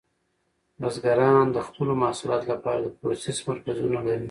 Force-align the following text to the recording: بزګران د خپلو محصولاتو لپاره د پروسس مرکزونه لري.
بزګران 0.79 1.45
د 1.51 1.57
خپلو 1.67 1.93
محصولاتو 2.01 2.49
لپاره 2.53 2.79
د 2.81 2.87
پروسس 2.99 3.37
مرکزونه 3.49 3.99
لري. 4.07 4.19